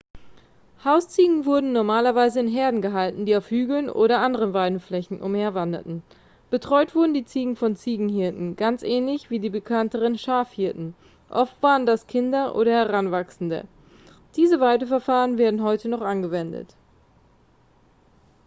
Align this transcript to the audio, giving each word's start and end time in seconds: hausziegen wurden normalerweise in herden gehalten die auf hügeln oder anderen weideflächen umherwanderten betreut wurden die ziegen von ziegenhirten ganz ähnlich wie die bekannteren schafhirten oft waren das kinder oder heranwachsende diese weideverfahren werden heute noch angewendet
hausziegen 0.83 1.45
wurden 1.45 1.73
normalerweise 1.73 2.39
in 2.39 2.47
herden 2.47 2.81
gehalten 2.81 3.27
die 3.27 3.35
auf 3.37 3.51
hügeln 3.51 3.87
oder 3.87 4.19
anderen 4.19 4.51
weideflächen 4.51 5.21
umherwanderten 5.21 6.01
betreut 6.49 6.95
wurden 6.95 7.13
die 7.13 7.23
ziegen 7.23 7.55
von 7.55 7.75
ziegenhirten 7.75 8.55
ganz 8.55 8.81
ähnlich 8.81 9.29
wie 9.29 9.37
die 9.37 9.51
bekannteren 9.51 10.17
schafhirten 10.17 10.95
oft 11.29 11.61
waren 11.61 11.85
das 11.85 12.07
kinder 12.07 12.55
oder 12.55 12.71
heranwachsende 12.71 13.65
diese 14.35 14.59
weideverfahren 14.59 15.37
werden 15.37 15.61
heute 15.61 15.87
noch 15.87 16.01
angewendet 16.01 16.75